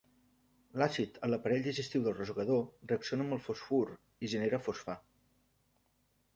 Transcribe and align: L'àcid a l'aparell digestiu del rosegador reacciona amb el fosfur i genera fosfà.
L'àcid 0.81 1.19
a 1.27 1.29
l'aparell 1.29 1.67
digestiu 1.67 2.01
del 2.07 2.17
rosegador 2.21 2.65
reacciona 2.93 3.27
amb 3.29 3.37
el 3.39 3.45
fosfur 3.51 3.85
i 4.29 4.33
genera 4.35 4.63
fosfà. 4.71 4.99